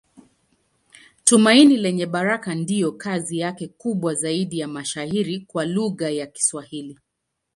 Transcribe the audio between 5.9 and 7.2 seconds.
ya Kiswahili.